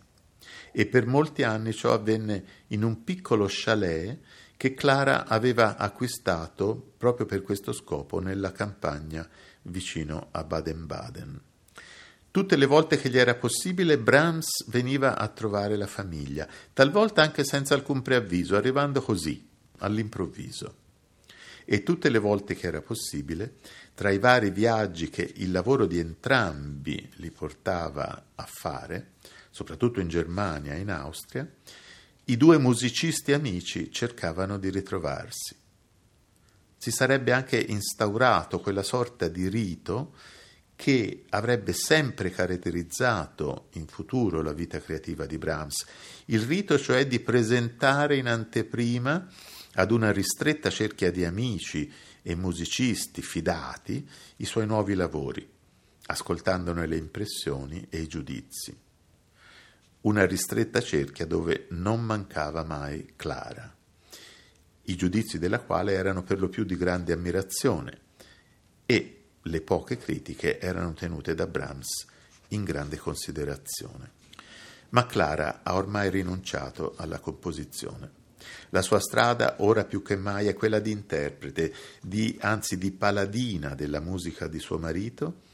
e 0.71 0.85
per 0.85 1.05
molti 1.05 1.43
anni 1.43 1.73
ciò 1.73 1.93
avvenne 1.93 2.43
in 2.67 2.83
un 2.83 3.03
piccolo 3.03 3.47
chalet 3.49 4.19
che 4.57 4.73
Clara 4.73 5.27
aveva 5.27 5.77
acquistato 5.77 6.93
proprio 6.97 7.27
per 7.27 7.43
questo 7.43 7.71
scopo 7.71 8.19
nella 8.19 8.51
campagna 8.51 9.27
vicino 9.61 10.29
a 10.31 10.43
Baden-Baden. 10.43 11.41
Tutte 12.31 12.55
le 12.55 12.65
volte 12.65 12.97
che 12.97 13.09
gli 13.09 13.17
era 13.17 13.35
possibile, 13.35 13.97
Brahms 13.97 14.65
veniva 14.67 15.17
a 15.17 15.27
trovare 15.27 15.75
la 15.75 15.87
famiglia, 15.87 16.47
talvolta 16.73 17.21
anche 17.21 17.43
senza 17.43 17.73
alcun 17.73 18.01
preavviso, 18.01 18.55
arrivando 18.55 19.01
così, 19.01 19.47
all'improvviso. 19.79 20.85
E 21.65 21.83
tutte 21.83 22.09
le 22.09 22.19
volte 22.19 22.55
che 22.55 22.67
era 22.67 22.81
possibile, 22.81 23.55
tra 23.93 24.09
i 24.09 24.19
vari 24.19 24.51
viaggi 24.51 25.09
che 25.09 25.33
il 25.37 25.51
lavoro 25.51 25.85
di 25.85 25.99
entrambi 25.99 27.09
li 27.15 27.31
portava 27.31 28.25
a 28.35 28.45
fare, 28.47 29.13
soprattutto 29.49 29.99
in 29.99 30.07
Germania 30.07 30.73
e 30.73 30.79
in 30.79 30.91
Austria, 30.91 31.49
i 32.29 32.35
due 32.35 32.57
musicisti 32.57 33.31
amici 33.31 33.89
cercavano 33.89 34.57
di 34.57 34.69
ritrovarsi. 34.69 35.55
Si 36.77 36.91
sarebbe 36.91 37.31
anche 37.31 37.57
instaurato 37.57 38.59
quella 38.59 38.83
sorta 38.83 39.29
di 39.29 39.47
rito 39.47 40.13
che 40.75 41.23
avrebbe 41.29 41.71
sempre 41.71 42.29
caratterizzato 42.29 43.69
in 43.73 43.87
futuro 43.87 44.41
la 44.41 44.51
vita 44.51 44.81
creativa 44.81 45.25
di 45.25 45.37
Brahms, 45.37 45.85
il 46.25 46.41
rito 46.41 46.77
cioè 46.77 47.07
di 47.07 47.21
presentare 47.21 48.17
in 48.17 48.27
anteprima 48.27 49.25
ad 49.75 49.91
una 49.91 50.11
ristretta 50.11 50.69
cerchia 50.69 51.11
di 51.11 51.23
amici 51.23 51.89
e 52.21 52.35
musicisti 52.35 53.21
fidati 53.21 54.05
i 54.37 54.45
suoi 54.45 54.67
nuovi 54.67 54.95
lavori, 54.95 55.49
ascoltandone 56.07 56.87
le 56.87 56.97
impressioni 56.97 57.87
e 57.89 58.01
i 58.01 58.07
giudizi 58.07 58.85
una 60.01 60.25
ristretta 60.25 60.81
cerchia 60.81 61.25
dove 61.25 61.67
non 61.71 62.01
mancava 62.01 62.63
mai 62.63 63.13
Clara, 63.15 63.75
i 64.83 64.95
giudizi 64.95 65.37
della 65.37 65.59
quale 65.59 65.93
erano 65.93 66.23
per 66.23 66.39
lo 66.39 66.47
più 66.49 66.63
di 66.63 66.77
grande 66.77 67.13
ammirazione 67.13 67.99
e 68.85 69.23
le 69.41 69.61
poche 69.61 69.97
critiche 69.97 70.59
erano 70.59 70.93
tenute 70.93 71.35
da 71.35 71.45
Brahms 71.47 72.05
in 72.49 72.63
grande 72.63 72.97
considerazione. 72.97 74.11
Ma 74.89 75.05
Clara 75.05 75.61
ha 75.63 75.75
ormai 75.75 76.09
rinunciato 76.09 76.93
alla 76.97 77.19
composizione. 77.19 78.25
La 78.69 78.81
sua 78.81 78.99
strada 78.99 79.55
ora 79.59 79.83
più 79.83 80.01
che 80.01 80.15
mai 80.15 80.47
è 80.47 80.53
quella 80.53 80.79
di 80.79 80.91
interprete, 80.91 81.73
di, 82.01 82.37
anzi 82.39 82.77
di 82.77 82.91
paladina 82.91 83.75
della 83.75 83.99
musica 83.99 84.47
di 84.47 84.59
suo 84.59 84.77
marito 84.77 85.45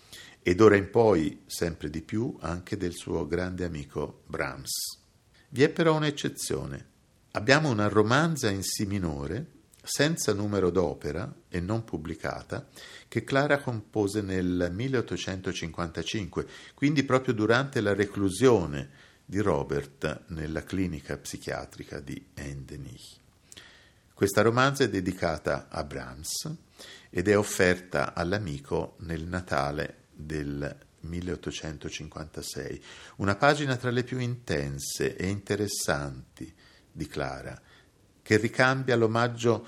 e 0.44 0.56
d'ora 0.56 0.76
in 0.76 0.89
poi 0.89 1.44
sempre 1.46 1.89
di 1.89 2.02
più 2.02 2.36
anche 2.41 2.76
del 2.76 2.94
suo 2.94 3.26
grande 3.26 3.64
amico 3.64 4.24
Brahms. 4.28 5.00
Vi 5.48 5.64
è 5.64 5.70
però 5.70 5.96
un'eccezione. 5.96 6.91
Abbiamo 7.32 7.70
una 7.70 7.88
romanza 7.88 8.50
in 8.50 8.62
Si 8.62 8.86
minore, 8.86 9.48
senza 9.82 10.34
numero 10.34 10.70
d'opera 10.70 11.34
e 11.48 11.62
non 11.62 11.86
pubblicata, 11.86 12.68
che 13.08 13.24
Clara 13.24 13.60
compose 13.60 14.22
nel 14.22 14.70
1855, 14.72 16.46
quindi 16.74 17.04
proprio 17.04 17.34
durante 17.34 17.80
la 17.80 17.94
reclusione 17.94 18.89
di 19.26 19.39
Robert 19.39 20.26
nella 20.28 20.64
clinica 20.64 21.18
psichiatrica 21.18 22.02
di 22.02 22.22
Endenich. 22.34 23.22
Questa 24.14 24.41
romanza 24.41 24.84
è 24.84 24.89
dedicata 24.89 25.68
a 25.70 25.84
Brahms 25.84 26.54
ed 27.10 27.30
è 27.30 27.38
offerta 27.38 28.14
all'amico 28.14 28.96
nel 29.00 29.26
Natale 29.26 30.03
del 30.26 30.78
1856, 31.02 32.84
una 33.18 33.36
pagina 33.36 33.76
tra 33.76 33.92
le 33.92 34.04
più 34.04 34.20
intense 34.20 35.16
e 35.16 35.28
interessanti 35.28 36.52
di 36.92 37.08
Clara, 37.08 37.60
che 38.22 38.38
ricambia 38.38 38.96
l'omaggio 38.96 39.68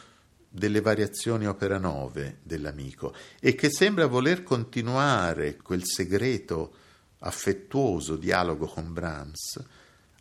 delle 0.49 0.79
variazioni 0.79 1.47
opera 1.47 1.77
9 1.77 2.39
dell'amico 2.41 3.13
e 3.41 3.55
che 3.55 3.69
sembra 3.69 4.07
voler 4.07 4.43
continuare 4.43 5.57
quel 5.57 5.83
segreto 5.83 6.73
affettuoso 7.19 8.15
dialogo 8.15 8.65
con 8.65 8.93
Brahms, 8.93 9.61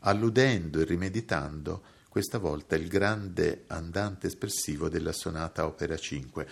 alludendo 0.01 0.81
e 0.81 0.85
rimeditando 0.85 1.83
questa 2.09 2.39
volta 2.39 2.77
il 2.77 2.89
grande 2.89 3.65
andante 3.69 4.27
espressivo 4.27 4.89
della 4.89 5.13
sonata 5.13 5.67
opera 5.67 5.97
5, 5.97 6.49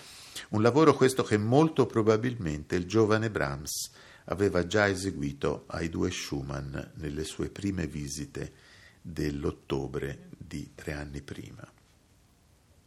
un 0.50 0.62
lavoro 0.62 0.94
questo 0.94 1.22
che 1.22 1.36
molto 1.36 1.86
probabilmente 1.86 2.76
il 2.76 2.86
giovane 2.86 3.30
Brahms 3.30 3.90
aveva 4.26 4.66
già 4.66 4.88
eseguito 4.88 5.64
ai 5.68 5.88
due 5.88 6.10
Schumann 6.10 6.76
nelle 6.94 7.24
sue 7.24 7.48
prime 7.48 7.86
visite 7.86 8.52
dell'ottobre 9.00 10.28
di 10.36 10.72
tre 10.74 10.92
anni 10.92 11.22
prima. 11.22 11.70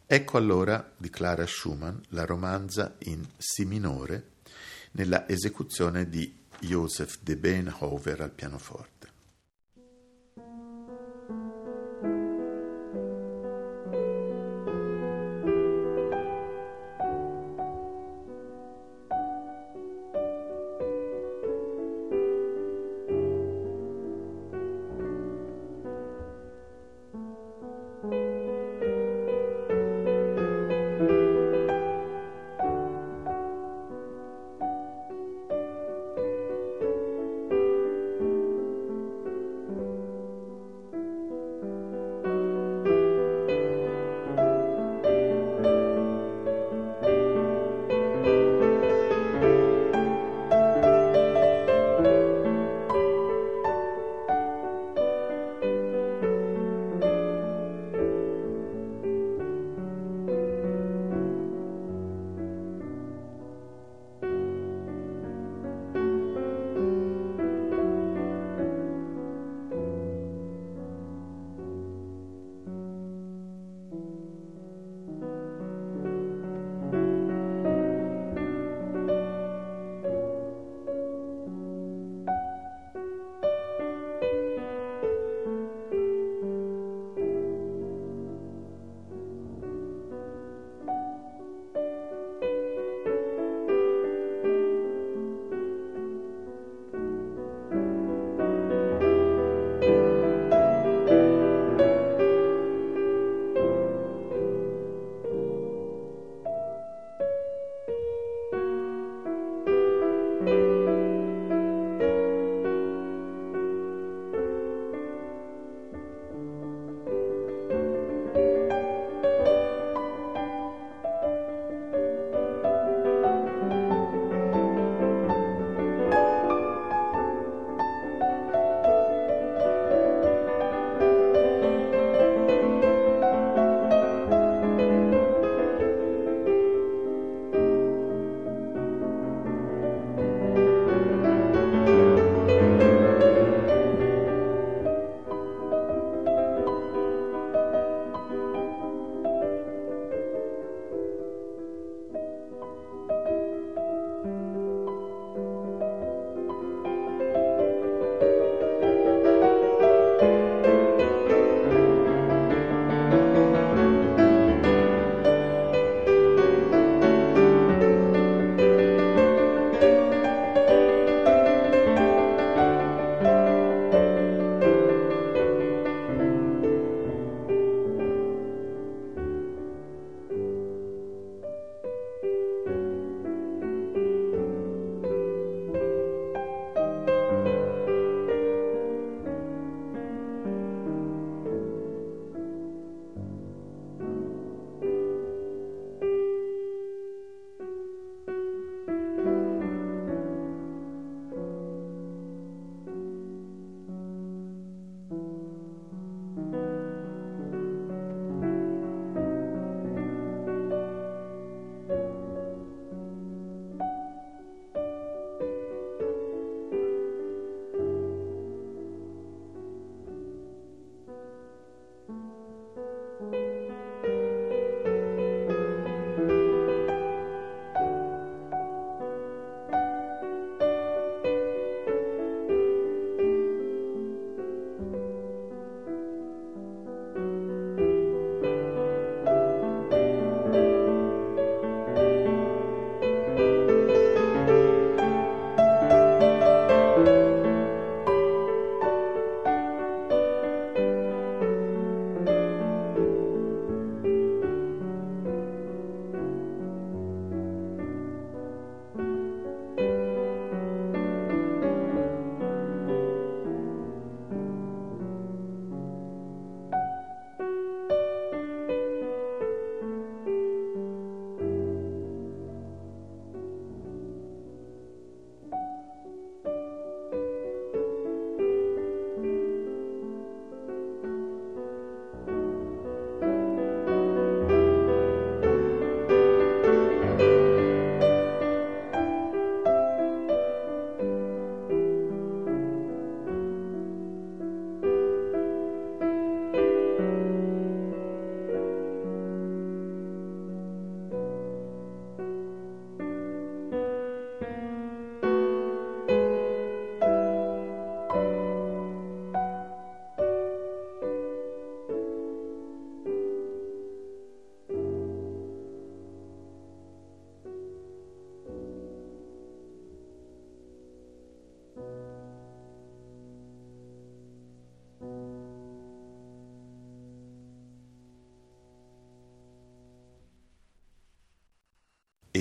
Ecco 0.08 0.36
allora 0.36 0.92
di 0.96 1.10
Clara 1.10 1.46
Schumann 1.46 1.98
la 2.10 2.24
romanza 2.24 2.94
in 3.00 3.26
Si 3.36 3.64
minore 3.64 4.34
nella 4.92 5.28
esecuzione 5.28 6.08
di 6.08 6.44
Joseph 6.60 7.18
de 7.20 7.36
Beenhover 7.36 8.20
al 8.20 8.30
pianoforte. 8.30 8.95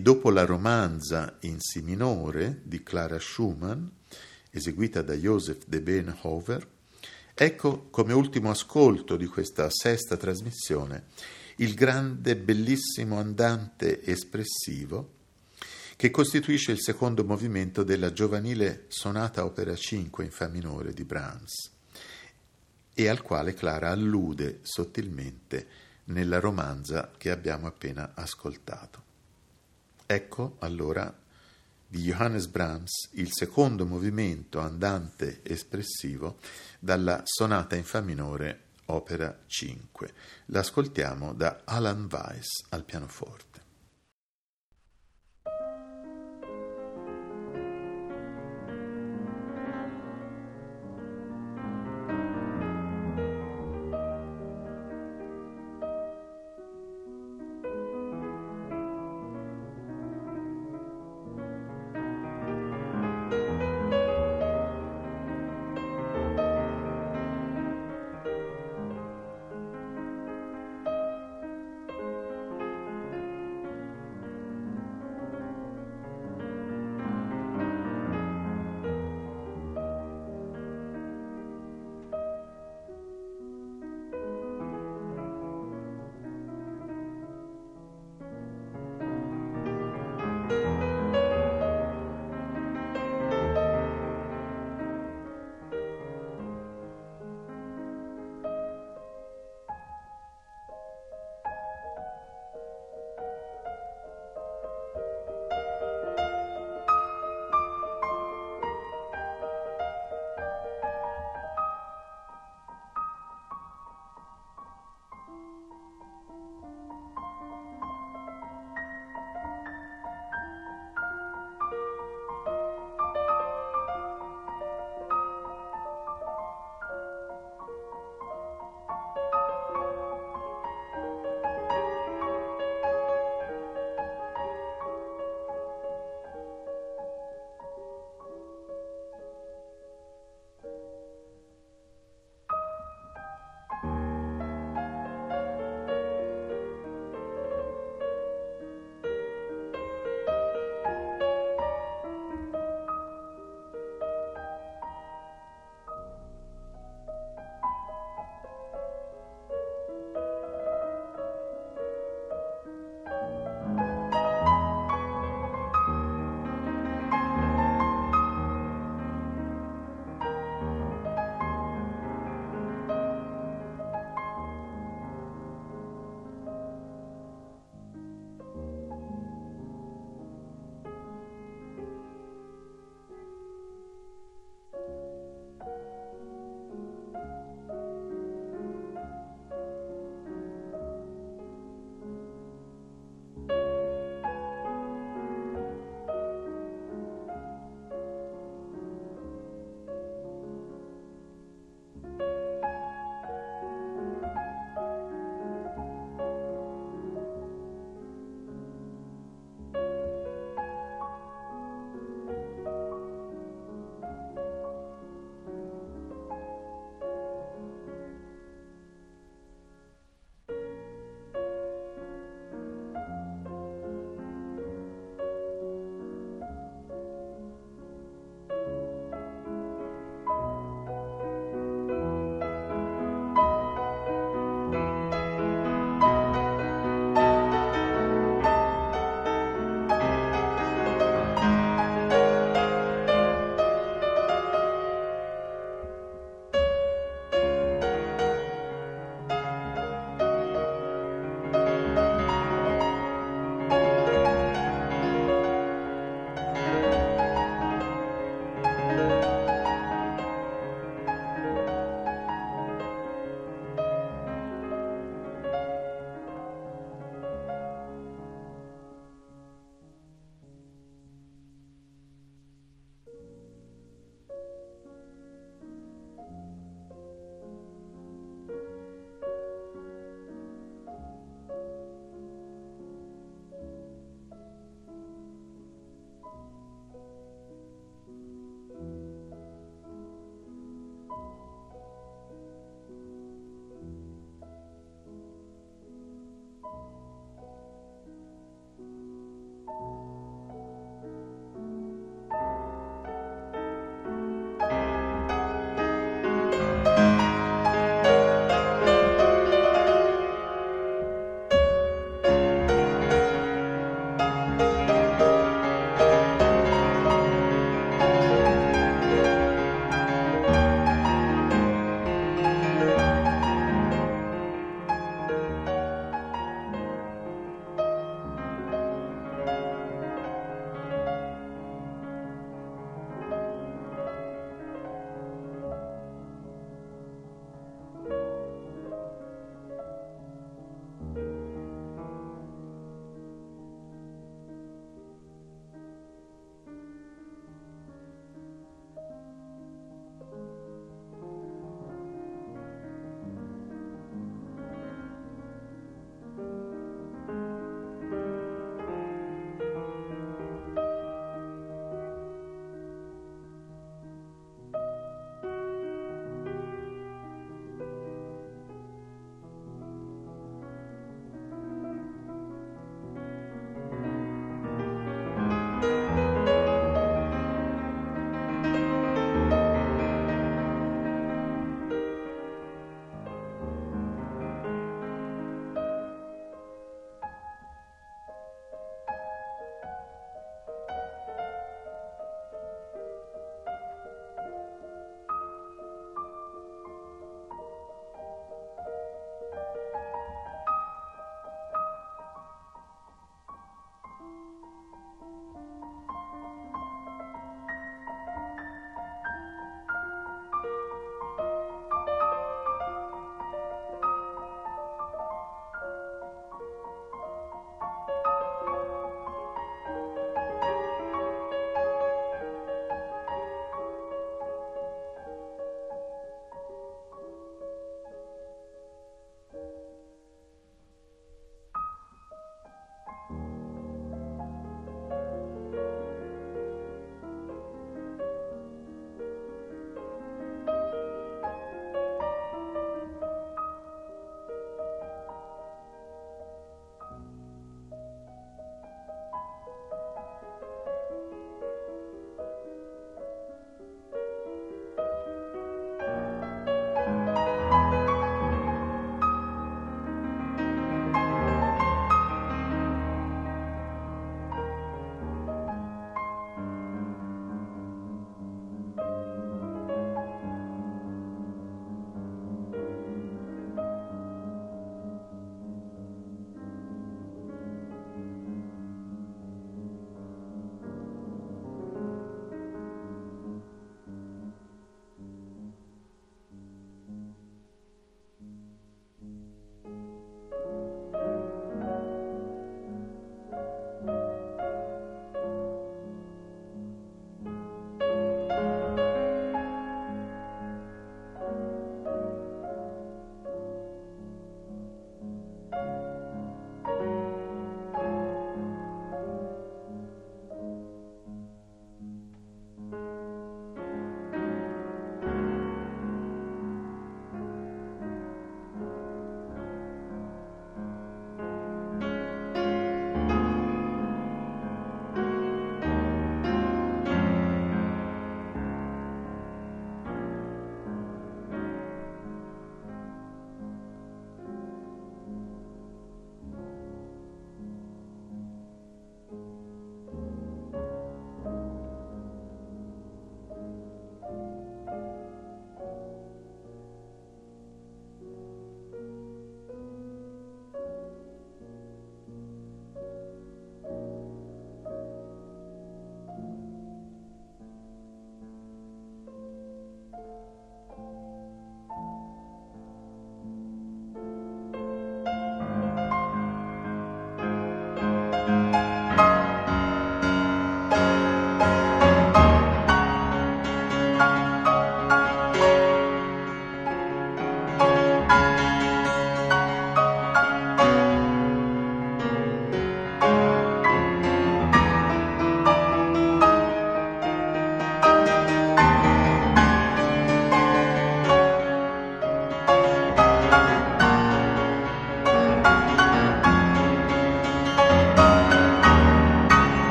Dopo 0.00 0.30
la 0.30 0.44
romanza 0.44 1.36
in 1.40 1.56
Si 1.58 1.80
minore 1.80 2.60
di 2.64 2.82
Clara 2.82 3.18
Schumann, 3.18 3.86
eseguita 4.50 5.02
da 5.02 5.14
Joseph 5.14 5.64
de 5.66 5.80
Beenhover, 5.80 6.66
ecco 7.34 7.88
come 7.90 8.12
ultimo 8.12 8.50
ascolto 8.50 9.16
di 9.16 9.26
questa 9.26 9.68
sesta 9.70 10.16
trasmissione 10.16 11.06
il 11.60 11.74
grande, 11.74 12.36
bellissimo 12.36 13.18
andante 13.18 14.02
espressivo 14.02 15.18
che 15.96 16.10
costituisce 16.10 16.72
il 16.72 16.80
secondo 16.80 17.22
movimento 17.22 17.82
della 17.82 18.14
giovanile 18.14 18.86
sonata 18.88 19.44
opera 19.44 19.76
5 19.76 20.24
in 20.24 20.30
Fa 20.30 20.48
minore 20.48 20.94
di 20.94 21.04
Brahms 21.04 21.70
e 22.94 23.08
al 23.08 23.20
quale 23.20 23.52
Clara 23.52 23.90
allude 23.90 24.60
sottilmente 24.62 25.66
nella 26.04 26.40
romanza 26.40 27.10
che 27.18 27.30
abbiamo 27.30 27.66
appena 27.66 28.12
ascoltato. 28.14 29.09
Ecco 30.12 30.56
allora 30.58 31.16
di 31.86 32.02
Johannes 32.02 32.48
Brahms 32.48 33.10
il 33.12 33.28
secondo 33.30 33.86
movimento 33.86 34.58
andante 34.58 35.38
espressivo 35.44 36.38
dalla 36.80 37.20
sonata 37.22 37.76
in 37.76 37.84
Fa 37.84 38.00
minore 38.00 38.70
opera 38.86 39.38
5. 39.46 40.12
L'ascoltiamo 40.46 41.32
da 41.32 41.60
Alan 41.62 42.08
Weiss 42.10 42.64
al 42.70 42.82
pianoforte. 42.82 43.69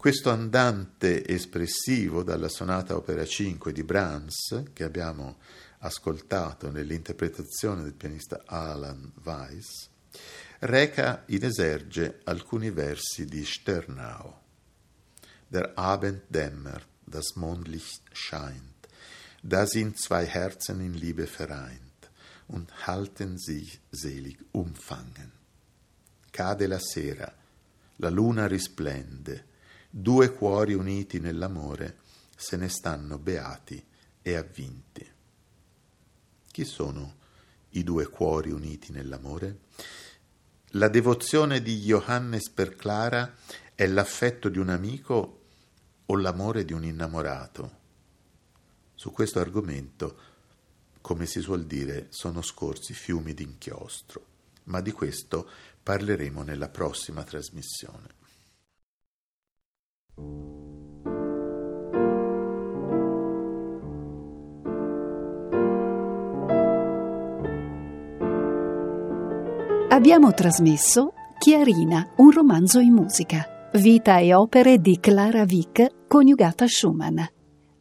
Questo 0.00 0.30
andante 0.30 1.28
espressivo 1.28 2.22
dalla 2.22 2.48
sonata 2.48 2.96
opera 2.96 3.22
5 3.22 3.70
di 3.70 3.82
Brahms, 3.82 4.62
che 4.72 4.82
abbiamo 4.82 5.36
ascoltato 5.80 6.70
nell'interpretazione 6.70 7.82
del 7.82 7.92
pianista 7.92 8.40
Alan 8.46 9.12
Weiss, 9.24 9.90
reca 10.60 11.24
in 11.26 11.44
eserge 11.44 12.20
alcuni 12.24 12.70
versi 12.70 13.26
di 13.26 13.44
Sternau. 13.44 14.38
Der 15.46 15.72
Abend 15.74 16.22
dämmert, 16.28 16.88
das 17.04 17.34
Mondlicht 17.34 18.00
scheint, 18.10 18.88
da 19.42 19.66
sind 19.66 20.00
zwei 20.00 20.24
Herzen 20.24 20.80
in 20.80 20.94
Liebe 20.94 21.26
vereint 21.26 22.08
und 22.46 22.86
halten 22.86 23.36
sich 23.36 23.78
selig 23.90 24.38
umfangen. 24.52 25.30
Cade 26.30 26.66
la 26.68 26.78
sera, 26.78 27.30
la 27.96 28.08
luna 28.08 28.46
risplende, 28.46 29.48
due 29.90 30.32
cuori 30.32 30.72
uniti 30.72 31.18
nell'amore 31.18 31.98
se 32.36 32.56
ne 32.56 32.68
stanno 32.68 33.18
beati 33.18 33.84
e 34.22 34.34
avvinti. 34.36 35.06
Chi 36.50 36.64
sono 36.64 37.16
i 37.70 37.82
due 37.82 38.06
cuori 38.06 38.52
uniti 38.52 38.92
nell'amore? 38.92 39.58
La 40.74 40.88
devozione 40.88 41.60
di 41.60 41.80
Johannes 41.80 42.48
per 42.50 42.76
Clara 42.76 43.34
è 43.74 43.86
l'affetto 43.86 44.48
di 44.48 44.58
un 44.58 44.68
amico 44.68 45.40
o 46.06 46.16
l'amore 46.16 46.64
di 46.64 46.72
un 46.72 46.84
innamorato? 46.84 47.78
Su 48.94 49.10
questo 49.10 49.40
argomento, 49.40 50.18
come 51.00 51.26
si 51.26 51.40
suol 51.40 51.66
dire, 51.66 52.06
sono 52.10 52.42
scorsi 52.42 52.94
fiumi 52.94 53.34
d'inchiostro, 53.34 54.24
ma 54.64 54.80
di 54.80 54.92
questo 54.92 55.48
parleremo 55.82 56.42
nella 56.42 56.68
prossima 56.68 57.24
trasmissione. 57.24 58.19
Abbiamo 70.00 70.32
trasmesso 70.32 71.12
Chiarina, 71.38 72.12
un 72.16 72.30
romanzo 72.30 72.80
in 72.80 72.92
musica. 72.92 73.68
Vita 73.74 74.18
e 74.18 74.34
opere 74.34 74.78
di 74.78 74.98
Clara 75.00 75.44
Vick 75.44 76.06
coniugata 76.06 76.66
Schumann. 76.66 77.18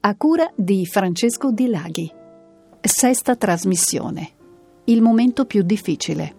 A 0.01 0.15
cura 0.15 0.51
di 0.55 0.85
Francesco 0.85 1.51
Di 1.51 1.67
Laghi. 1.67 2.11
Sesta 2.81 3.35
trasmissione. 3.35 4.31
Il 4.85 5.01
momento 5.01 5.45
più 5.45 5.61
difficile. 5.61 6.38